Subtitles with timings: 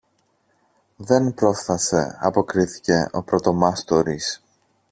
[0.95, 4.41] Δεν πρόφθασε, αποκρίθηκε ο πρωτομάστορης.